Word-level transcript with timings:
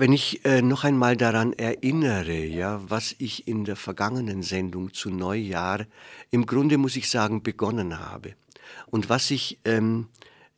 Wenn 0.00 0.14
ich 0.14 0.46
äh, 0.46 0.62
noch 0.62 0.84
einmal 0.84 1.14
daran 1.14 1.52
erinnere, 1.52 2.46
ja, 2.46 2.80
was 2.88 3.14
ich 3.18 3.46
in 3.46 3.66
der 3.66 3.76
vergangenen 3.76 4.42
Sendung 4.42 4.94
zu 4.94 5.10
Neujahr 5.10 5.84
im 6.30 6.46
Grunde 6.46 6.78
muss 6.78 6.96
ich 6.96 7.10
sagen 7.10 7.42
begonnen 7.42 7.98
habe 7.98 8.32
und 8.86 9.10
was 9.10 9.30
ich 9.30 9.58
ähm, 9.66 10.08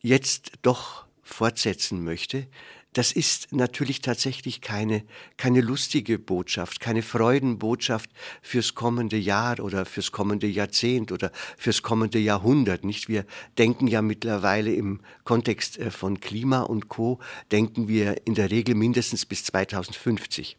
jetzt 0.00 0.52
doch 0.62 1.06
fortsetzen 1.24 2.05
möchte, 2.05 2.47
das 2.92 3.12
ist 3.12 3.52
natürlich 3.52 4.02
tatsächlich 4.02 4.60
keine, 4.60 5.05
keine 5.38 5.62
lustige 5.62 6.19
Botschaft, 6.19 6.80
keine 6.80 7.02
Freudenbotschaft 7.02 8.10
fürs 8.42 8.74
kommende 8.74 9.16
Jahr 9.16 9.60
oder 9.60 9.87
fürs 9.87 10.12
kommende 10.12 10.47
Jahrzehnt 10.47 11.11
oder 11.11 11.33
fürs 11.56 11.83
kommende 11.83 12.19
Jahrhundert. 12.19 12.84
Nicht? 12.84 13.08
Wir 13.08 13.25
denken 13.56 13.86
ja 13.86 14.02
mittlerweile 14.02 14.75
im 14.75 15.00
Kontext 15.25 15.78
äh, 15.78 15.91
von 15.91 16.20
Klima 16.20 16.61
und 16.61 16.89
Co. 16.89 17.19
denken 17.50 17.89
wir 17.89 18.27
in 18.27 18.34
der 18.34 18.50
Regel 18.50 18.75
mindestens 18.75 19.24
bis 19.24 19.45
2050. 19.45 20.58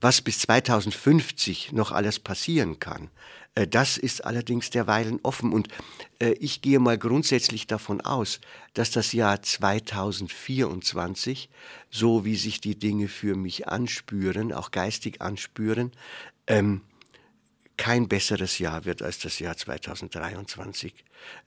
Was 0.00 0.20
bis 0.20 0.40
2050 0.40 1.72
noch 1.72 1.92
alles 1.92 2.18
passieren 2.18 2.80
kann, 2.80 3.08
das 3.54 3.98
ist 3.98 4.24
allerdings 4.24 4.70
derweilen 4.70 5.20
offen 5.22 5.52
und 5.52 5.68
äh, 6.18 6.30
ich 6.40 6.62
gehe 6.62 6.78
mal 6.78 6.96
grundsätzlich 6.96 7.66
davon 7.66 8.00
aus, 8.00 8.40
dass 8.72 8.90
das 8.90 9.12
Jahr 9.12 9.42
2024, 9.42 11.50
so 11.90 12.24
wie 12.24 12.36
sich 12.36 12.62
die 12.62 12.78
Dinge 12.78 13.08
für 13.08 13.36
mich 13.36 13.68
anspüren, 13.68 14.52
auch 14.52 14.70
geistig 14.70 15.20
anspüren, 15.20 15.92
ähm, 16.46 16.80
kein 17.76 18.08
besseres 18.08 18.58
Jahr 18.58 18.84
wird 18.84 19.02
als 19.02 19.18
das 19.18 19.38
Jahr 19.38 19.56
2023. 19.56 20.94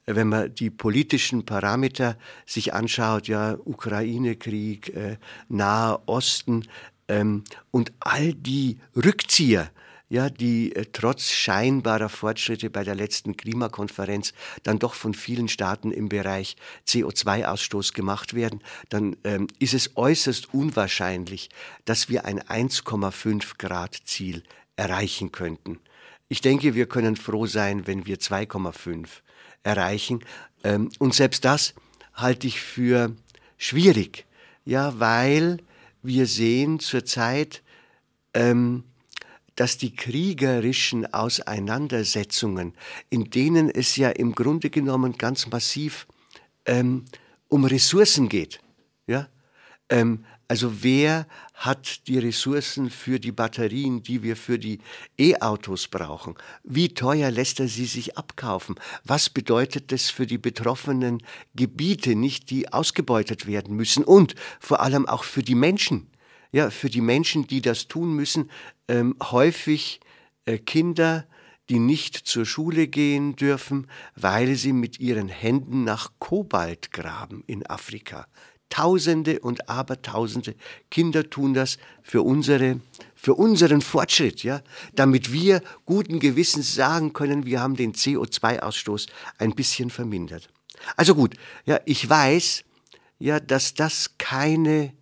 Äh, 0.06 0.14
wenn 0.14 0.28
man 0.28 0.54
die 0.54 0.70
politischen 0.70 1.44
Parameter 1.44 2.16
sich 2.44 2.72
anschaut, 2.72 3.26
ja, 3.26 3.56
Ukraine-Krieg, 3.64 4.94
äh, 4.94 5.16
Nahe 5.48 6.00
Osten 6.06 6.68
ähm, 7.08 7.44
und 7.70 7.92
all 8.00 8.32
die 8.32 8.78
Rückzieher, 8.94 9.70
ja, 10.08 10.30
die 10.30 10.74
äh, 10.74 10.86
trotz 10.92 11.30
scheinbarer 11.30 12.08
Fortschritte 12.08 12.70
bei 12.70 12.84
der 12.84 12.94
letzten 12.94 13.36
Klimakonferenz 13.36 14.32
dann 14.62 14.78
doch 14.78 14.94
von 14.94 15.14
vielen 15.14 15.48
Staaten 15.48 15.90
im 15.90 16.08
Bereich 16.08 16.56
CO2-Ausstoß 16.86 17.92
gemacht 17.92 18.34
werden, 18.34 18.62
dann 18.88 19.16
ähm, 19.24 19.48
ist 19.58 19.74
es 19.74 19.96
äußerst 19.96 20.54
unwahrscheinlich, 20.54 21.50
dass 21.84 22.08
wir 22.08 22.24
ein 22.24 22.40
1,5 22.40 23.58
Grad 23.58 23.94
Ziel 24.04 24.42
erreichen 24.76 25.32
könnten. 25.32 25.80
Ich 26.28 26.40
denke, 26.40 26.74
wir 26.74 26.86
können 26.86 27.16
froh 27.16 27.46
sein, 27.46 27.86
wenn 27.86 28.06
wir 28.06 28.18
2,5 28.18 29.08
erreichen. 29.62 30.24
Ähm, 30.64 30.90
und 30.98 31.14
selbst 31.14 31.44
das 31.44 31.74
halte 32.14 32.46
ich 32.46 32.60
für 32.60 33.14
schwierig, 33.58 34.26
ja, 34.64 34.98
weil 34.98 35.58
wir 36.02 36.26
sehen 36.26 36.78
zurzeit, 36.78 37.62
ähm, 38.34 38.84
dass 39.56 39.78
die 39.78 39.94
kriegerischen 39.94 41.12
Auseinandersetzungen, 41.12 42.74
in 43.10 43.30
denen 43.30 43.68
es 43.70 43.96
ja 43.96 44.10
im 44.10 44.34
Grunde 44.34 44.70
genommen 44.70 45.18
ganz 45.18 45.46
massiv 45.48 46.06
ähm, 46.66 47.06
um 47.48 47.64
Ressourcen 47.64 48.28
geht, 48.28 48.60
ja, 49.06 49.28
ähm, 49.88 50.24
also 50.48 50.84
wer 50.84 51.26
hat 51.54 52.06
die 52.06 52.18
Ressourcen 52.18 52.90
für 52.90 53.18
die 53.18 53.32
Batterien, 53.32 54.02
die 54.04 54.22
wir 54.22 54.36
für 54.36 54.60
die 54.60 54.78
E-Autos 55.18 55.88
brauchen? 55.88 56.34
Wie 56.62 56.94
teuer 56.94 57.32
lässt 57.32 57.58
er 57.58 57.66
sie 57.66 57.86
sich 57.86 58.16
abkaufen? 58.16 58.76
Was 59.02 59.28
bedeutet 59.28 59.90
das 59.90 60.08
für 60.08 60.26
die 60.26 60.38
betroffenen 60.38 61.20
Gebiete, 61.56 62.14
nicht 62.14 62.50
die 62.50 62.72
ausgebeutet 62.72 63.46
werden 63.48 63.74
müssen 63.74 64.04
und 64.04 64.36
vor 64.60 64.80
allem 64.80 65.08
auch 65.08 65.24
für 65.24 65.42
die 65.42 65.56
Menschen? 65.56 66.06
Ja, 66.56 66.70
für 66.70 66.88
die 66.88 67.02
Menschen, 67.02 67.46
die 67.46 67.60
das 67.60 67.86
tun 67.86 68.14
müssen, 68.16 68.50
ähm, 68.88 69.14
häufig 69.22 70.00
äh, 70.46 70.56
Kinder, 70.56 71.26
die 71.68 71.78
nicht 71.78 72.16
zur 72.16 72.46
Schule 72.46 72.88
gehen 72.88 73.36
dürfen, 73.36 73.88
weil 74.14 74.54
sie 74.54 74.72
mit 74.72 74.98
ihren 74.98 75.28
Händen 75.28 75.84
nach 75.84 76.12
Kobalt 76.18 76.92
graben 76.92 77.44
in 77.46 77.66
Afrika. 77.66 78.26
Tausende 78.70 79.40
und 79.40 79.68
Abertausende 79.68 80.54
Kinder 80.90 81.28
tun 81.28 81.52
das 81.52 81.76
für 82.02 82.22
unsere 82.22 82.80
für 83.14 83.34
unseren 83.34 83.82
Fortschritt, 83.82 84.42
ja, 84.42 84.62
damit 84.94 85.34
wir 85.34 85.60
guten 85.84 86.20
Gewissens 86.20 86.74
sagen 86.74 87.12
können, 87.12 87.44
wir 87.44 87.60
haben 87.60 87.76
den 87.76 87.92
CO2-Ausstoß 87.92 89.08
ein 89.36 89.54
bisschen 89.54 89.90
vermindert. 89.90 90.48
Also 90.96 91.14
gut, 91.14 91.34
ja, 91.66 91.80
ich 91.84 92.08
weiß, 92.08 92.64
ja, 93.18 93.40
dass 93.40 93.74
das 93.74 94.16
keine 94.16 94.94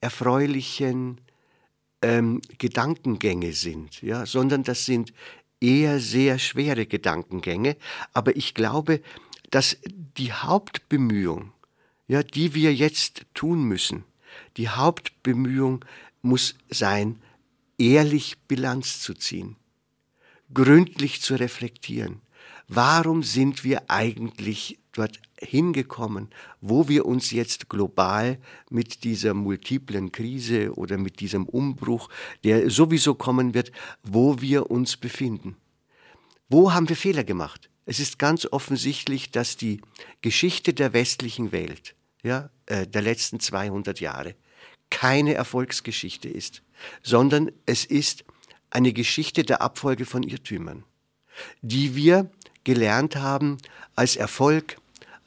erfreulichen 0.00 1.20
ähm, 2.02 2.40
Gedankengänge 2.58 3.52
sind, 3.52 4.02
ja, 4.02 4.26
sondern 4.26 4.62
das 4.62 4.86
sind 4.86 5.12
eher 5.60 6.00
sehr 6.00 6.38
schwere 6.38 6.86
Gedankengänge. 6.86 7.76
Aber 8.12 8.36
ich 8.36 8.54
glaube, 8.54 9.00
dass 9.50 9.76
die 9.84 10.32
Hauptbemühung, 10.32 11.52
ja, 12.08 12.22
die 12.22 12.54
wir 12.54 12.74
jetzt 12.74 13.26
tun 13.34 13.64
müssen, 13.64 14.04
die 14.56 14.68
Hauptbemühung 14.68 15.84
muss 16.22 16.54
sein, 16.68 17.20
ehrlich 17.78 18.38
Bilanz 18.46 19.00
zu 19.00 19.14
ziehen, 19.14 19.56
gründlich 20.52 21.20
zu 21.20 21.34
reflektieren. 21.34 22.20
Warum 22.68 23.22
sind 23.22 23.64
wir 23.64 23.90
eigentlich 23.90 24.78
dort 24.92 25.20
hingekommen, 25.40 26.28
wo 26.60 26.88
wir 26.88 27.06
uns 27.06 27.30
jetzt 27.30 27.68
global 27.68 28.38
mit 28.68 29.04
dieser 29.04 29.34
multiplen 29.34 30.12
Krise 30.12 30.74
oder 30.74 30.98
mit 30.98 31.20
diesem 31.20 31.46
Umbruch, 31.46 32.08
der 32.44 32.70
sowieso 32.70 33.14
kommen 33.14 33.54
wird, 33.54 33.72
wo 34.02 34.40
wir 34.40 34.70
uns 34.70 34.96
befinden. 34.96 35.56
Wo 36.48 36.72
haben 36.72 36.88
wir 36.88 36.96
Fehler 36.96 37.24
gemacht? 37.24 37.70
Es 37.86 38.00
ist 38.00 38.18
ganz 38.18 38.46
offensichtlich, 38.46 39.30
dass 39.30 39.56
die 39.56 39.80
Geschichte 40.20 40.74
der 40.74 40.92
westlichen 40.92 41.52
Welt, 41.52 41.94
ja, 42.22 42.50
äh, 42.66 42.86
der 42.86 43.02
letzten 43.02 43.40
200 43.40 44.00
Jahre, 44.00 44.34
keine 44.90 45.34
Erfolgsgeschichte 45.34 46.28
ist, 46.28 46.62
sondern 47.02 47.50
es 47.66 47.84
ist 47.84 48.24
eine 48.70 48.92
Geschichte 48.92 49.44
der 49.44 49.62
Abfolge 49.62 50.04
von 50.04 50.22
Irrtümern, 50.22 50.84
die 51.62 51.94
wir 51.94 52.30
gelernt 52.64 53.16
haben 53.16 53.58
als 53.94 54.16
Erfolg, 54.16 54.79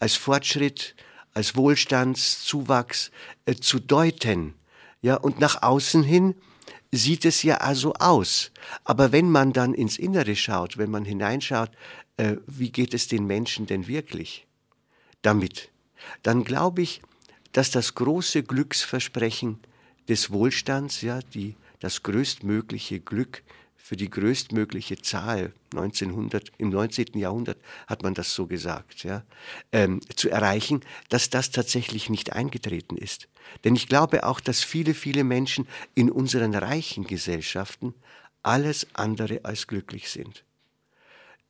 als 0.03 0.18
Fortschritt, 0.18 0.96
als 1.34 1.56
Wohlstandszuwachs 1.56 3.09
äh, 3.46 3.56
zu 3.56 3.80
deuten. 3.80 4.53
Ja, 5.02 5.16
und 5.16 5.40
nach 5.40 5.64
außen 5.64 6.03
hin 6.03 6.36
sieht 6.91 7.24
es 7.24 7.41
ja 7.41 7.59
also 7.59 7.94
aus. 7.94 8.51
Aber 8.83 9.13
wenn 9.13 9.31
man 9.31 9.54
dann 9.54 9.74
ins 9.74 9.98
Innere 9.98 10.36
schaut, 10.36 10.78
wenn 10.78 10.92
man 10.92 11.06
hineinschaut, 11.06 11.72
äh, 12.18 12.36
wie 12.48 12.69
geht 12.69 12.94
es 12.94 13.07
den 13.07 13.25
Menschen 13.28 13.66
denn 13.66 13.88
wirklich 13.88 14.45
damit, 15.22 15.72
dann 16.22 16.44
glaube 16.44 16.81
ich, 16.81 17.01
dass 17.54 17.72
das 17.72 17.95
große 17.95 18.44
Glücksversprechen 18.44 19.60
des 20.10 20.31
Wohlstands, 20.31 21.01
ja, 21.01 21.22
die, 21.33 21.56
das 21.80 22.04
größtmögliche 22.04 23.00
Glück 23.00 23.42
für 23.83 23.97
die 23.97 24.09
größtmögliche 24.09 25.01
Zahl, 25.01 25.51
1900, 25.74 26.53
im 26.57 26.69
19. 26.69 27.19
Jahrhundert 27.19 27.57
hat 27.85 28.01
man 28.01 28.13
das 28.13 28.33
so 28.33 28.47
gesagt, 28.47 29.03
ja, 29.03 29.24
ähm, 29.74 30.00
zu 30.15 30.30
erreichen, 30.30 30.80
dass 31.09 31.30
das 31.30 31.51
tatsächlich 31.51 32.09
nicht 32.09 32.31
eingetreten 32.31 32.95
ist. 32.95 33.27
Denn 33.65 33.75
ich 33.75 33.89
glaube 33.89 34.25
auch, 34.25 34.39
dass 34.39 34.63
viele, 34.63 34.94
viele 34.94 35.25
Menschen 35.25 35.68
in 35.95 36.09
unseren 36.09 36.56
reichen 36.56 37.03
Gesellschaften 37.03 37.94
alles 38.41 38.88
andere 38.94 39.44
als 39.44 39.68
glücklich 39.68 40.09
sind. 40.09 40.45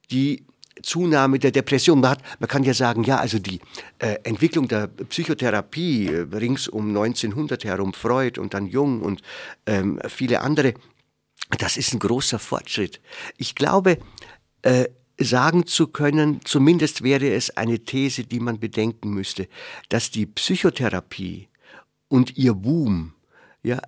Die 0.09 0.43
Zunahme 0.81 1.37
der 1.37 1.51
Depression. 1.51 2.01
Man, 2.01 2.09
hat, 2.09 2.23
man 2.39 2.49
kann 2.49 2.63
ja 2.63 2.73
sagen, 2.73 3.03
ja, 3.03 3.17
also 3.17 3.37
die 3.37 3.59
äh, 3.99 4.15
Entwicklung 4.23 4.67
der 4.67 4.87
Psychotherapie 4.87 6.07
äh, 6.07 6.21
rings 6.35 6.67
um 6.67 6.87
1900 6.89 7.63
herum, 7.63 7.93
Freud 7.93 8.39
und 8.39 8.55
dann 8.55 8.65
Jung 8.65 9.03
und 9.03 9.21
ähm, 9.67 9.99
viele 10.07 10.41
andere, 10.41 10.73
das 11.49 11.77
ist 11.77 11.93
ein 11.93 11.99
großer 11.99 12.39
Fortschritt. 12.39 13.01
Ich 13.37 13.55
glaube, 13.55 13.97
äh, 14.61 14.85
sagen 15.19 15.67
zu 15.67 15.87
können, 15.87 16.41
zumindest 16.43 17.03
wäre 17.03 17.29
es 17.33 17.51
eine 17.51 17.79
These, 17.79 18.23
die 18.23 18.39
man 18.39 18.59
bedenken 18.59 19.11
müsste, 19.11 19.47
dass 19.89 20.11
die 20.11 20.25
Psychotherapie 20.25 21.49
und 22.07 22.37
ihr 22.37 22.53
Boom 22.53 23.13
ja 23.61 23.79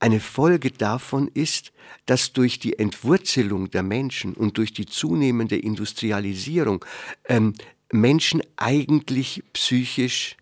eine 0.00 0.18
Folge 0.18 0.72
davon 0.72 1.28
ist, 1.28 1.72
dass 2.06 2.32
durch 2.32 2.58
die 2.58 2.78
Entwurzelung 2.78 3.70
der 3.70 3.84
Menschen 3.84 4.34
und 4.34 4.58
durch 4.58 4.72
die 4.72 4.86
zunehmende 4.86 5.56
Industrialisierung 5.56 6.84
ähm, 7.28 7.54
Menschen 7.92 8.42
eigentlich 8.56 9.44
psychisch 9.52 10.36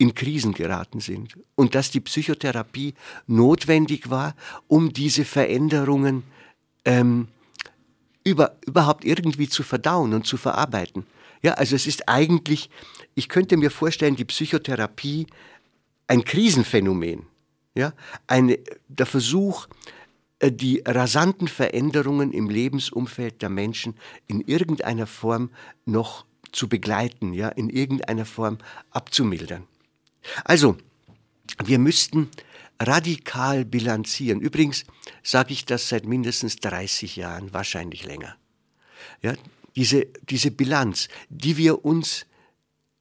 in 0.00 0.14
Krisen 0.14 0.54
geraten 0.54 1.00
sind 1.00 1.36
und 1.56 1.74
dass 1.74 1.90
die 1.90 2.00
Psychotherapie 2.00 2.94
notwendig 3.26 4.08
war, 4.08 4.34
um 4.66 4.94
diese 4.94 5.26
Veränderungen 5.26 6.22
ähm, 6.86 7.28
über, 8.24 8.56
überhaupt 8.66 9.04
irgendwie 9.04 9.50
zu 9.50 9.62
verdauen 9.62 10.14
und 10.14 10.26
zu 10.26 10.38
verarbeiten. 10.38 11.04
Ja, 11.42 11.52
also 11.52 11.76
es 11.76 11.86
ist 11.86 12.08
eigentlich, 12.08 12.70
ich 13.14 13.28
könnte 13.28 13.58
mir 13.58 13.70
vorstellen, 13.70 14.16
die 14.16 14.24
Psychotherapie 14.24 15.26
ein 16.06 16.24
Krisenphänomen. 16.24 17.26
Ja, 17.74 17.92
eine, 18.26 18.58
der 18.88 19.06
Versuch, 19.06 19.68
äh, 20.38 20.50
die 20.50 20.82
rasanten 20.86 21.46
Veränderungen 21.46 22.32
im 22.32 22.48
Lebensumfeld 22.48 23.42
der 23.42 23.50
Menschen 23.50 23.94
in 24.28 24.40
irgendeiner 24.40 25.06
Form 25.06 25.50
noch 25.84 26.24
zu 26.52 26.70
begleiten, 26.70 27.34
ja, 27.34 27.50
in 27.50 27.68
irgendeiner 27.68 28.24
Form 28.24 28.56
abzumildern. 28.90 29.66
Also, 30.44 30.76
wir 31.64 31.78
müssten 31.78 32.30
radikal 32.80 33.64
bilanzieren. 33.64 34.40
Übrigens 34.40 34.84
sage 35.22 35.52
ich 35.52 35.64
das 35.64 35.88
seit 35.88 36.06
mindestens 36.06 36.56
30 36.56 37.16
Jahren, 37.16 37.52
wahrscheinlich 37.52 38.04
länger. 38.04 38.36
Ja, 39.22 39.34
diese, 39.76 40.06
diese 40.28 40.50
Bilanz, 40.50 41.08
die 41.28 41.56
wir 41.56 41.84
uns 41.84 42.26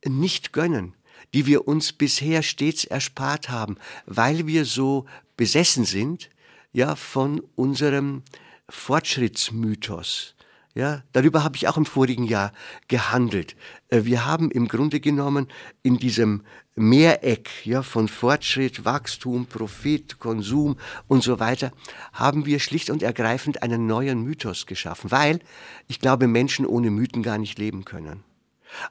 nicht 0.06 0.54
gönnen, 0.54 0.96
die 1.34 1.46
wir 1.46 1.68
uns 1.68 1.94
bisher 1.94 2.44
stets 2.44 2.86
erspart 2.86 3.50
haben, 3.50 3.78
weil 4.06 4.48
wir 4.48 4.66
so 4.66 5.06
besessen 5.38 5.86
sind, 5.86 6.30
ja, 6.72 6.96
von 6.96 7.42
unserem 7.56 8.24
Fortschrittsmythos. 8.68 10.36
Ja, 10.76 11.04
darüber 11.14 11.44
habe 11.44 11.58
ich 11.58 11.68
auch 11.68 11.78
im 11.78 11.86
vorigen 11.86 12.24
Jahr 12.24 12.54
gehandelt. 12.88 13.56
Äh, 13.90 14.04
wir 14.04 14.26
haben 14.26 14.52
im 14.52 14.68
Grunde 14.68 15.00
genommen 15.00 15.48
in 15.82 15.98
diesem 15.98 16.44
Mehreck 16.80 17.50
ja, 17.66 17.84
von 17.84 18.08
Fortschritt, 18.08 18.86
Wachstum, 18.86 19.46
Profit, 19.46 20.18
Konsum 20.18 20.78
und 21.08 21.24
so 21.24 21.40
weiter, 21.40 21.72
haben 22.14 22.46
wir 22.46 22.60
schlicht 22.60 22.90
und 22.90 23.04
ergreifend 23.04 23.62
einen 23.62 23.86
neuen 23.86 24.24
Mythos 24.24 24.66
geschaffen, 24.66 25.12
weil 25.12 25.40
ich 25.88 26.00
glaube, 26.00 26.28
Menschen 26.28 26.66
ohne 26.66 26.90
Mythen 26.90 27.22
gar 27.22 27.38
nicht 27.38 27.60
leben 27.60 27.84
können. 27.84 28.24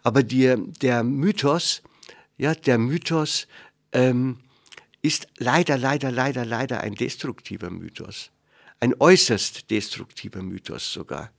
Aber 0.02 0.23
die, 0.23 0.55
der 0.82 1.02
Mythos, 1.02 1.82
ja, 2.37 2.55
der 2.55 2.79
Mythos 2.79 3.49
ähm, 3.93 4.38
ist 5.00 5.29
leider, 5.38 5.79
leider, 5.79 6.11
leider, 6.11 6.44
leider 6.44 6.81
ein 6.81 6.94
destruktiver 6.94 7.70
Mythos. 7.70 8.31
Ein 8.81 8.94
äußerst 8.99 9.70
destruktiver 9.70 10.43
Mythos 10.43 10.93
sogar. 10.93 11.31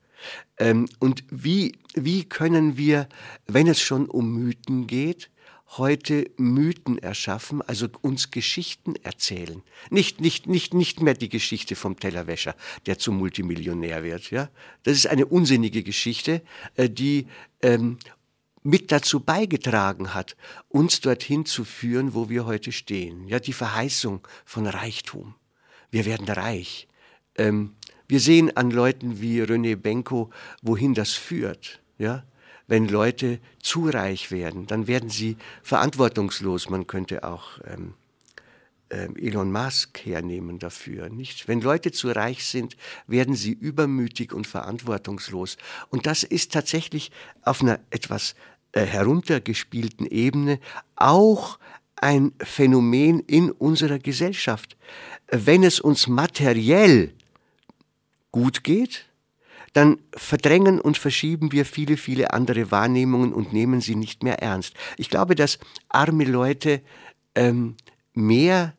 Ähm, 0.57 0.87
und 0.99 1.23
wie, 1.29 1.77
wie 1.93 2.25
können 2.25 2.75
wir, 2.75 3.07
wenn 3.45 3.67
es 3.67 3.79
schon 3.79 4.07
um 4.07 4.33
Mythen 4.33 4.87
geht, 4.87 5.29
heute 5.77 6.29
Mythen 6.37 6.97
erschaffen, 6.97 7.61
also 7.61 7.87
uns 8.01 8.31
Geschichten 8.31 8.95
erzählen. 9.03 9.61
Nicht, 9.89 10.19
nicht, 10.19 10.47
nicht, 10.47 10.73
nicht 10.73 11.01
mehr 11.01 11.13
die 11.13 11.29
Geschichte 11.29 11.75
vom 11.75 11.99
Tellerwäscher, 11.99 12.55
der 12.85 12.97
zum 12.97 13.17
Multimillionär 13.17 14.03
wird. 14.03 14.31
Ja? 14.31 14.49
Das 14.83 14.97
ist 14.97 15.07
eine 15.07 15.25
unsinnige 15.25 15.83
Geschichte, 15.83 16.41
äh, 16.75 16.89
die 16.89 17.27
ähm, 17.61 17.99
mit 18.63 18.91
dazu 18.91 19.19
beigetragen 19.19 20.13
hat, 20.13 20.35
uns 20.67 21.01
dorthin 21.01 21.45
zu 21.45 21.63
führen, 21.63 22.13
wo 22.13 22.29
wir 22.29 22.45
heute 22.45 22.71
stehen. 22.71 23.27
Ja, 23.27 23.39
die 23.39 23.53
Verheißung 23.53 24.27
von 24.45 24.67
Reichtum. 24.67 25.35
Wir 25.91 26.05
werden 26.05 26.27
reich. 26.27 26.87
Ähm, 27.35 27.75
wir 28.07 28.19
sehen 28.19 28.55
an 28.57 28.71
Leuten 28.71 29.21
wie 29.21 29.41
René 29.41 29.75
Benko, 29.75 30.31
wohin 30.61 30.93
das 30.93 31.13
führt. 31.13 31.79
Ja? 31.97 32.25
Wenn 32.69 32.87
Leute 32.87 33.39
zu 33.63 33.89
reich 33.89 34.29
werden, 34.29 34.67
dann 34.67 34.85
werden 34.85 35.09
sie 35.09 35.37
verantwortungslos. 35.63 36.69
Man 36.69 36.85
könnte 36.85 37.23
auch 37.23 37.59
ähm, 37.65 37.95
ähm, 38.91 39.15
Elon 39.17 39.51
Musk 39.51 40.05
hernehmen 40.05 40.59
dafür. 40.59 41.09
Nicht? 41.09 41.47
Wenn 41.47 41.61
Leute 41.61 41.91
zu 41.91 42.09
reich 42.09 42.45
sind, 42.45 42.77
werden 43.07 43.33
sie 43.33 43.53
übermütig 43.53 44.33
und 44.33 44.45
verantwortungslos. 44.45 45.57
Und 45.89 46.05
das 46.05 46.21
ist 46.21 46.53
tatsächlich 46.53 47.11
auf 47.41 47.61
einer 47.63 47.79
etwas 47.89 48.35
äh, 48.73 48.85
heruntergespielten 48.85 50.05
Ebene 50.05 50.59
auch 50.95 51.57
ein 51.95 52.33
Phänomen 52.39 53.19
in 53.21 53.49
unserer 53.49 53.97
Gesellschaft. 53.97 54.77
Wenn 55.31 55.63
es 55.63 55.79
uns 55.79 56.05
materiell 56.05 57.13
gut 58.31 58.63
geht, 58.63 59.08
dann 59.73 59.97
verdrängen 60.15 60.79
und 60.79 60.97
verschieben 60.97 61.51
wir 61.51 61.65
viele, 61.65 61.97
viele 61.97 62.33
andere 62.33 62.71
Wahrnehmungen 62.71 63.33
und 63.33 63.53
nehmen 63.53 63.81
sie 63.81 63.95
nicht 63.95 64.23
mehr 64.23 64.41
ernst. 64.41 64.73
Ich 64.97 65.09
glaube, 65.09 65.35
dass 65.35 65.59
arme 65.89 66.25
Leute 66.25 66.81
ähm, 67.35 67.75
mehr 68.13 68.75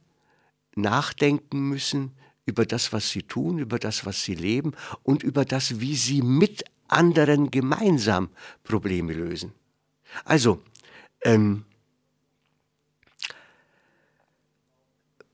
nachdenken 0.75 1.69
müssen 1.69 2.13
über 2.47 2.67
das, 2.67 2.93
was 2.93 3.11
sie 3.11 3.23
tun, 3.23 3.59
über 3.59 3.79
das, 3.79 4.07
was 4.07 4.25
sie 4.25 4.35
leben 4.35 4.73
und 5.03 5.23
über 5.23 5.45
das, 5.45 5.81
wie 5.81 5.95
sie 5.97 6.23
mit 6.23 6.65
anderen 6.89 7.51
gemeinsam 7.51 8.29
Probleme 8.65 9.13
lösen. 9.13 9.53
Also, 10.25 10.61
ähm, 11.23 11.65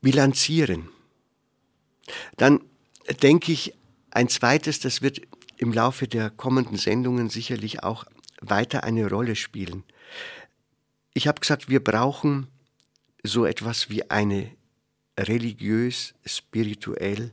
bilanzieren. 0.01 0.89
Dann 2.37 2.61
denke 3.21 3.51
ich 3.51 3.73
ein 4.11 4.29
zweites, 4.29 4.79
das 4.79 5.01
wird 5.01 5.21
im 5.57 5.73
Laufe 5.73 6.07
der 6.07 6.29
kommenden 6.29 6.77
Sendungen 6.77 7.29
sicherlich 7.29 7.83
auch 7.83 8.05
weiter 8.41 8.83
eine 8.83 9.09
Rolle 9.09 9.35
spielen. 9.35 9.83
Ich 11.13 11.27
habe 11.27 11.39
gesagt, 11.39 11.69
wir 11.69 11.83
brauchen 11.83 12.47
so 13.23 13.45
etwas 13.45 13.89
wie 13.89 14.09
eine 14.09 14.51
religiös, 15.19 16.13
spirituell, 16.25 17.31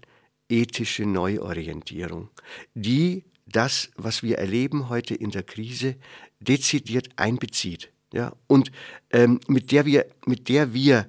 ethische 0.49 1.05
Neuorientierung, 1.05 2.31
die 2.75 3.25
das, 3.47 3.91
was 3.97 4.23
wir 4.23 4.39
erleben 4.39 4.89
heute 4.89 5.15
in 5.15 5.31
der 5.31 5.43
Krise, 5.43 5.97
dezidiert 6.41 7.11
einbezieht. 7.17 7.91
Ja, 8.13 8.33
und 8.47 8.71
ähm, 9.11 9.41
mit 9.49 9.73
der 9.73 9.87
wir, 9.87 10.07
mit 10.25 10.49
der 10.49 10.73
wir 10.73 11.09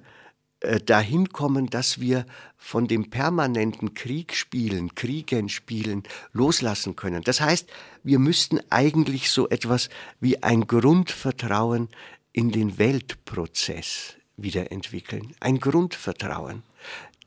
dahin 0.84 1.28
kommen, 1.28 1.66
dass 1.68 2.00
wir 2.00 2.26
von 2.56 2.88
dem 2.88 3.10
permanenten 3.10 3.94
Krieg 3.94 4.34
spielen, 4.34 4.94
Kriegen 4.94 5.48
spielen, 5.48 6.02
loslassen 6.32 6.96
können. 6.96 7.22
Das 7.22 7.40
heißt, 7.40 7.68
wir 8.02 8.18
müssten 8.18 8.60
eigentlich 8.70 9.30
so 9.30 9.48
etwas 9.48 9.88
wie 10.18 10.42
ein 10.42 10.66
Grundvertrauen 10.66 11.88
in 12.32 12.50
den 12.50 12.78
Weltprozess 12.78 14.16
wiederentwickeln. 14.36 15.34
Ein 15.40 15.58
Grundvertrauen. 15.60 16.62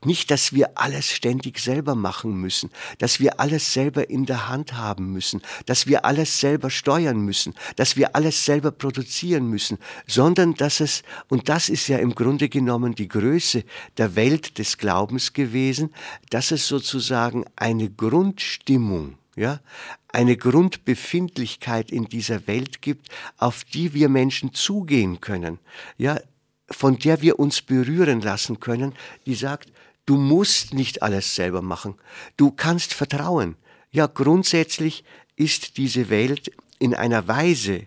Nicht, 0.06 0.32
dass 0.32 0.54
wir 0.54 0.78
alles 0.78 1.12
ständig 1.12 1.60
selber 1.60 1.94
machen 1.94 2.40
müssen, 2.40 2.70
dass 3.00 3.20
wir 3.20 3.40
alles 3.42 3.74
selber 3.74 4.10
in 4.10 4.26
der 4.26 4.48
Hand 4.48 4.74
haben 4.74 5.12
müssen, 5.12 5.42
dass 5.66 5.88
wir 5.88 6.06
alles 6.06 6.40
selber 6.40 6.70
steuern 6.70 7.20
müssen, 7.20 7.54
dass 7.76 7.98
wir 7.98 8.16
alles 8.16 8.46
selber 8.46 8.72
produzieren 8.72 9.50
müssen, 9.50 9.78
sondern 10.08 10.54
dass 10.54 10.80
es, 10.80 11.04
und 11.28 11.50
das 11.50 11.68
ist 11.68 11.90
ja 11.90 11.98
im 11.98 12.16
Grunde 12.16 12.48
genommen 12.48 12.96
die 12.96 13.10
Größe 13.10 13.66
der 13.98 14.16
Welt 14.16 14.58
des 14.58 14.78
Glaubens 14.78 15.34
gewesen, 15.34 15.94
dass 16.30 16.52
es 16.52 16.66
sozusagen 16.68 17.44
eine 17.58 17.90
Grundstimmung, 17.90 19.18
ja, 19.36 19.60
eine 20.14 20.38
Grundbefindlichkeit 20.38 21.92
in 21.92 22.06
dieser 22.06 22.48
Welt 22.48 22.82
gibt, 22.82 23.10
auf 23.38 23.66
die 23.66 23.94
wir 23.94 24.08
Menschen 24.08 24.54
zugehen 24.54 25.20
können, 25.20 25.60
ja, 25.98 26.20
von 26.72 26.98
der 26.98 27.22
wir 27.22 27.40
uns 27.40 27.62
berühren 27.62 28.22
lassen 28.22 28.60
können, 28.60 28.94
die 29.26 29.36
sagt, 29.36 29.72
Du 30.10 30.18
musst 30.18 30.74
nicht 30.74 31.04
alles 31.04 31.36
selber 31.36 31.62
machen. 31.62 31.94
Du 32.36 32.50
kannst 32.50 32.96
vertrauen. 32.96 33.58
Ja, 33.92 34.08
grundsätzlich 34.08 35.04
ist 35.36 35.78
diese 35.78 36.10
Welt 36.10 36.52
in 36.80 36.96
einer 36.96 37.28
Weise 37.28 37.84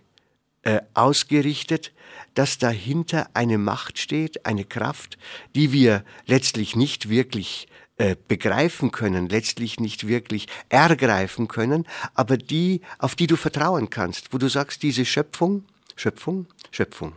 äh, 0.63 0.83
ausgerichtet, 0.95 1.93
dass 2.35 2.59
dahinter 2.59 3.29
eine 3.35 3.59
Macht 3.59 3.99
steht, 3.99 4.47
eine 4.47 4.65
Kraft, 4.65 5.19
die 5.57 5.73
wir 5.73 6.05
letztlich 6.25 6.77
nicht 6.77 7.09
wirklich 7.09 7.67
äh, 7.97 8.15
begreifen 8.29 8.93
können, 8.93 9.29
letztlich 9.29 9.81
nicht 9.81 10.07
wirklich 10.07 10.47
ergreifen 10.69 11.49
können, 11.49 11.89
aber 12.15 12.37
die, 12.37 12.83
auf 13.01 13.17
die 13.17 13.27
du 13.27 13.35
vertrauen 13.35 13.91
kannst, 13.91 14.33
wo 14.33 14.39
du 14.39 14.49
sagst, 14.49 14.85
diese 14.85 15.05
Schöpfung, 15.05 15.65
Schöpfung, 15.97 16.47
Schöpfung, 16.71 17.15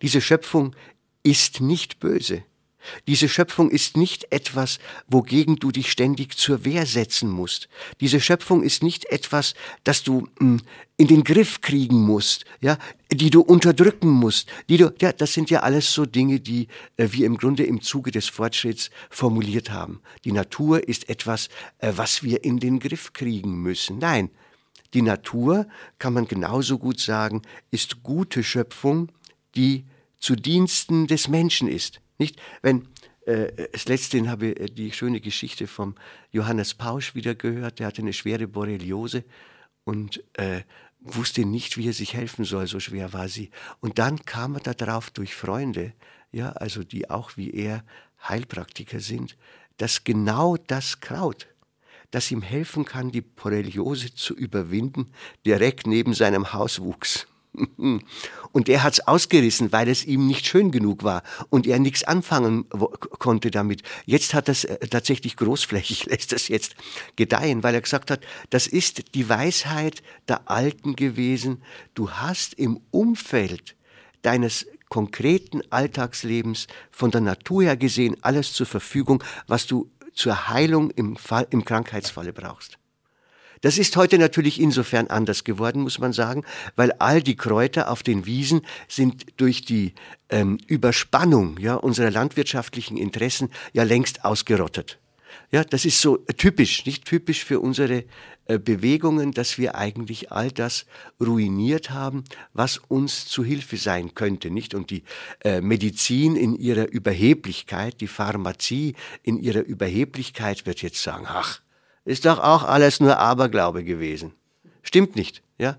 diese 0.00 0.22
Schöpfung 0.22 0.74
ist 1.22 1.60
nicht 1.60 2.00
böse. 2.00 2.44
Diese 3.06 3.28
Schöpfung 3.28 3.70
ist 3.70 3.96
nicht 3.96 4.32
etwas, 4.32 4.78
wogegen 5.06 5.56
du 5.56 5.70
dich 5.70 5.90
ständig 5.90 6.36
zur 6.36 6.64
Wehr 6.64 6.86
setzen 6.86 7.30
musst. 7.30 7.68
Diese 8.00 8.20
Schöpfung 8.20 8.62
ist 8.62 8.82
nicht 8.82 9.06
etwas, 9.06 9.54
das 9.84 10.02
du 10.02 10.28
hm, 10.38 10.60
in 10.96 11.08
den 11.08 11.24
Griff 11.24 11.60
kriegen 11.60 12.00
musst, 12.02 12.44
ja, 12.60 12.78
die 13.10 13.30
du 13.30 13.40
unterdrücken 13.40 14.08
musst, 14.08 14.48
die 14.68 14.76
du, 14.76 14.94
ja, 15.00 15.12
das 15.12 15.32
sind 15.32 15.50
ja 15.50 15.60
alles 15.60 15.92
so 15.92 16.06
Dinge, 16.06 16.40
die 16.40 16.68
äh, 16.96 17.08
wir 17.10 17.26
im 17.26 17.36
Grunde 17.38 17.64
im 17.64 17.80
Zuge 17.80 18.10
des 18.10 18.28
Fortschritts 18.28 18.90
formuliert 19.10 19.70
haben. 19.70 20.00
Die 20.24 20.32
Natur 20.32 20.86
ist 20.88 21.08
etwas, 21.08 21.48
äh, 21.78 21.92
was 21.96 22.22
wir 22.22 22.44
in 22.44 22.58
den 22.58 22.78
Griff 22.78 23.12
kriegen 23.12 23.62
müssen. 23.62 23.98
Nein, 23.98 24.30
die 24.94 25.02
Natur, 25.02 25.66
kann 25.98 26.12
man 26.12 26.26
genauso 26.26 26.78
gut 26.78 27.00
sagen, 27.00 27.42
ist 27.70 28.02
gute 28.02 28.44
Schöpfung, 28.44 29.10
die 29.54 29.84
zu 30.18 30.36
Diensten 30.36 31.06
des 31.06 31.28
Menschen 31.28 31.68
ist. 31.68 32.01
Nicht? 32.22 32.40
Wenn 32.62 32.86
äh, 33.26 33.68
letzte 33.86 34.28
habe 34.28 34.46
ich 34.52 34.60
äh, 34.60 34.66
die 34.66 34.92
schöne 34.92 35.20
Geschichte 35.20 35.66
vom 35.66 35.96
Johannes 36.30 36.74
Pausch 36.74 37.16
wieder 37.16 37.34
gehört. 37.34 37.80
Der 37.80 37.88
hatte 37.88 38.02
eine 38.02 38.12
schwere 38.12 38.46
Borreliose 38.46 39.24
und 39.82 40.22
äh, 40.34 40.62
wusste 41.00 41.44
nicht, 41.44 41.76
wie 41.76 41.88
er 41.88 41.92
sich 41.92 42.14
helfen 42.14 42.44
soll, 42.44 42.68
so 42.68 42.78
schwer 42.78 43.12
war 43.12 43.28
sie. 43.28 43.50
Und 43.80 43.98
dann 43.98 44.24
kam 44.24 44.54
er 44.54 44.74
darauf 44.74 45.10
durch 45.10 45.34
Freunde, 45.34 45.94
ja, 46.30 46.50
also 46.52 46.84
die 46.84 47.10
auch 47.10 47.36
wie 47.36 47.50
er 47.50 47.84
Heilpraktiker 48.28 49.00
sind, 49.00 49.36
dass 49.78 50.04
genau 50.04 50.56
das 50.56 51.00
Kraut, 51.00 51.48
das 52.12 52.30
ihm 52.30 52.42
helfen 52.42 52.84
kann, 52.84 53.10
die 53.10 53.22
Borreliose 53.22 54.14
zu 54.14 54.36
überwinden, 54.36 55.12
direkt 55.44 55.88
neben 55.88 56.14
seinem 56.14 56.52
Haus 56.52 56.80
wuchs. 56.80 57.26
Und 58.52 58.68
er 58.68 58.82
hat's 58.82 59.00
ausgerissen, 59.00 59.72
weil 59.72 59.88
es 59.88 60.06
ihm 60.06 60.26
nicht 60.26 60.46
schön 60.46 60.70
genug 60.70 61.04
war 61.04 61.22
und 61.50 61.66
er 61.66 61.78
nichts 61.78 62.02
anfangen 62.02 62.64
konnte 63.18 63.50
damit. 63.50 63.82
Jetzt 64.06 64.32
hat 64.32 64.48
das 64.48 64.64
äh, 64.64 64.86
tatsächlich 64.88 65.36
großflächig, 65.36 66.06
lässt 66.10 66.32
das 66.32 66.48
jetzt 66.48 66.74
gedeihen, 67.16 67.62
weil 67.62 67.74
er 67.74 67.82
gesagt 67.82 68.10
hat, 68.10 68.20
das 68.50 68.66
ist 68.66 69.14
die 69.14 69.28
Weisheit 69.28 70.02
der 70.28 70.50
Alten 70.50 70.96
gewesen. 70.96 71.62
Du 71.94 72.10
hast 72.10 72.54
im 72.54 72.80
Umfeld 72.90 73.76
deines 74.22 74.66
konkreten 74.88 75.62
Alltagslebens 75.70 76.68
von 76.90 77.10
der 77.10 77.20
Natur 77.20 77.64
her 77.64 77.76
gesehen 77.76 78.16
alles 78.22 78.52
zur 78.52 78.66
Verfügung, 78.66 79.22
was 79.46 79.66
du 79.66 79.90
zur 80.14 80.48
Heilung 80.48 80.90
im, 80.90 81.16
Fall, 81.16 81.46
im 81.50 81.64
Krankheitsfalle 81.64 82.32
brauchst. 82.32 82.78
Das 83.62 83.78
ist 83.78 83.96
heute 83.96 84.18
natürlich 84.18 84.60
insofern 84.60 85.06
anders 85.06 85.44
geworden, 85.44 85.82
muss 85.82 86.00
man 86.00 86.12
sagen, 86.12 86.44
weil 86.74 86.92
all 86.98 87.22
die 87.22 87.36
Kräuter 87.36 87.90
auf 87.90 88.02
den 88.02 88.26
Wiesen 88.26 88.62
sind 88.88 89.24
durch 89.36 89.62
die 89.62 89.94
ähm, 90.30 90.58
Überspannung 90.66 91.58
ja, 91.58 91.76
unserer 91.76 92.10
landwirtschaftlichen 92.10 92.96
Interessen 92.96 93.50
ja 93.72 93.84
längst 93.84 94.24
ausgerottet. 94.24 94.98
Ja, 95.52 95.62
das 95.62 95.84
ist 95.84 96.00
so 96.00 96.16
typisch, 96.16 96.86
nicht 96.86 97.04
typisch 97.04 97.44
für 97.44 97.60
unsere 97.60 98.04
äh, 98.46 98.58
Bewegungen, 98.58 99.30
dass 99.30 99.58
wir 99.58 99.76
eigentlich 99.76 100.32
all 100.32 100.50
das 100.50 100.84
ruiniert 101.20 101.90
haben, 101.90 102.24
was 102.54 102.78
uns 102.78 103.26
zu 103.26 103.44
Hilfe 103.44 103.76
sein 103.76 104.14
könnte, 104.14 104.50
nicht? 104.50 104.74
Und 104.74 104.90
die 104.90 105.04
äh, 105.44 105.60
Medizin 105.60 106.34
in 106.34 106.56
ihrer 106.56 106.90
Überheblichkeit, 106.90 108.00
die 108.00 108.08
Pharmazie 108.08 108.94
in 109.22 109.38
ihrer 109.38 109.60
Überheblichkeit 109.62 110.66
wird 110.66 110.82
jetzt 110.82 111.00
sagen, 111.00 111.26
ach, 111.28 111.60
ist 112.04 112.24
doch 112.24 112.38
auch 112.38 112.64
alles 112.64 113.00
nur 113.00 113.18
Aberglaube 113.18 113.84
gewesen. 113.84 114.32
Stimmt 114.82 115.16
nicht, 115.16 115.42
ja? 115.58 115.78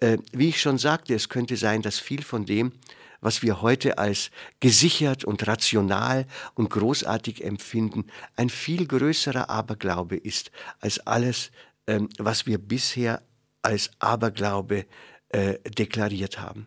Äh, 0.00 0.18
wie 0.32 0.48
ich 0.48 0.60
schon 0.60 0.78
sagte, 0.78 1.14
es 1.14 1.28
könnte 1.28 1.56
sein, 1.56 1.80
dass 1.82 1.98
viel 1.98 2.22
von 2.22 2.44
dem, 2.44 2.72
was 3.20 3.42
wir 3.42 3.62
heute 3.62 3.98
als 3.98 4.30
gesichert 4.58 5.24
und 5.24 5.46
rational 5.46 6.26
und 6.54 6.70
großartig 6.70 7.44
empfinden, 7.44 8.06
ein 8.36 8.50
viel 8.50 8.86
größerer 8.86 9.48
Aberglaube 9.48 10.16
ist 10.16 10.50
als 10.80 10.98
alles, 11.06 11.52
ähm, 11.86 12.08
was 12.18 12.46
wir 12.46 12.58
bisher 12.58 13.22
als 13.62 13.90
Aberglaube 14.00 14.86
äh, 15.28 15.58
deklariert 15.70 16.40
haben. 16.40 16.66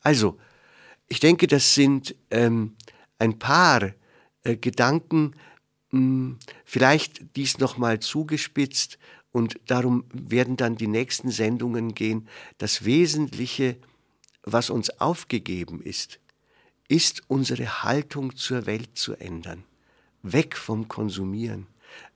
Also, 0.00 0.38
ich 1.08 1.18
denke, 1.18 1.48
das 1.48 1.74
sind 1.74 2.14
ähm, 2.30 2.76
ein 3.18 3.38
paar 3.38 3.92
äh, 4.44 4.56
Gedanken, 4.56 5.34
hm, 5.90 6.38
vielleicht 6.66 7.36
dies 7.36 7.58
nochmal 7.58 8.00
zugespitzt 8.00 8.98
und 9.32 9.58
darum 9.66 10.04
werden 10.12 10.56
dann 10.56 10.76
die 10.76 10.88
nächsten 10.88 11.30
Sendungen 11.30 11.94
gehen. 11.94 12.28
Das 12.58 12.84
Wesentliche, 12.84 13.76
was 14.42 14.68
uns 14.68 14.90
aufgegeben 15.00 15.80
ist, 15.80 16.18
ist 16.88 17.22
unsere 17.28 17.82
Haltung 17.82 18.36
zur 18.36 18.66
Welt 18.66 18.90
zu 18.94 19.14
ändern. 19.14 19.64
Weg 20.22 20.56
vom 20.56 20.88
Konsumieren, 20.88 21.66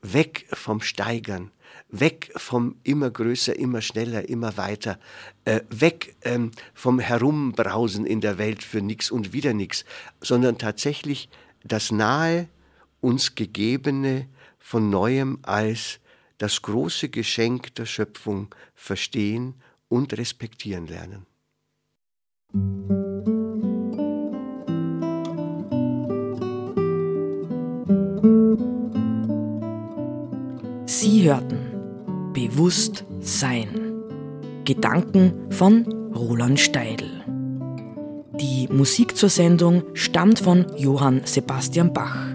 weg 0.03 0.47
vom 0.53 0.81
Steigern, 0.81 1.53
weg 1.89 2.33
vom 2.37 2.77
immer 2.83 3.11
größer, 3.11 3.55
immer 3.57 3.83
schneller, 3.83 4.29
immer 4.29 4.57
weiter, 4.57 4.99
äh, 5.45 5.61
weg 5.71 6.17
ähm, 6.23 6.51
vom 6.75 6.99
Herumbrausen 6.99 8.05
in 8.05 8.21
der 8.21 8.39
Welt 8.39 8.65
für 8.65 8.81
nichts 8.81 9.11
und 9.13 9.33
wieder 9.33 9.55
nichts, 9.55 9.85
sondern 10.21 10.59
tatsächlich 10.59 11.29
das 11.63 11.93
Nahe, 11.93 12.49
uns 13.01 13.35
Gegebene 13.35 14.29
von 14.61 14.89
neuem 14.89 15.41
als 15.43 15.99
das 16.39 16.63
große 16.63 17.09
Geschenk 17.09 17.75
der 17.75 17.87
Schöpfung 17.87 18.55
verstehen 18.75 19.55
und 19.89 20.17
respektieren 20.17 20.87
lernen. 20.87 21.27
Sie 30.87 31.25
hörten 31.25 31.71
Bewusst 32.33 33.05
Sein. 33.21 33.69
Gedanken 34.65 35.51
von 35.51 35.85
Roland 36.15 36.61
Steidl. 36.61 37.25
Die 38.41 38.69
Musik 38.69 39.17
zur 39.17 39.29
Sendung 39.29 39.83
stammt 39.95 40.39
von 40.39 40.65
Johann 40.77 41.23
Sebastian 41.25 41.93
Bach 41.93 42.35